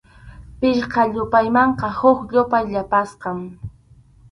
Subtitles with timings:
[0.59, 3.39] Pichqa yupaymanqa huk yupay yapasqam.